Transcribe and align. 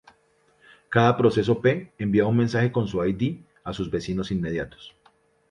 Cada 0.89 1.15
proceso 1.15 1.53
P, 1.61 1.91
envía 1.99 2.25
un 2.31 2.35
mensaje 2.35 2.71
con 2.71 2.87
su 2.87 3.05
id 3.05 3.41
a 3.63 3.71
sus 3.71 3.91
vecinos 3.91 4.31
inmediatos. 4.31 4.95